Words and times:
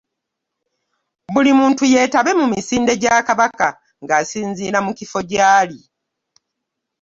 Buli 1.33 1.51
muntu 1.59 1.83
yetabe 1.93 2.31
mu 2.39 2.45
misinde 2.53 2.91
gya 3.01 3.15
Kabaka 3.27 3.67
ng'asinziira 4.03 4.79
mu 4.85 4.91
kifo 4.99 5.19
gy'ali. 5.29 5.79